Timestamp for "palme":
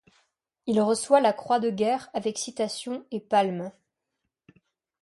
3.19-3.71